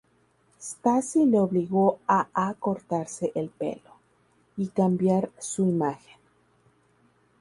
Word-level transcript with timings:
Stacy 0.59 1.27
le 1.27 1.39
obligó 1.39 1.99
a 2.07 2.27
a 2.33 2.55
cortarse 2.55 3.31
el 3.35 3.49
pelo, 3.51 3.99
y 4.57 4.69
cambiar 4.69 5.29
su 5.37 5.67
imagen. 5.67 6.17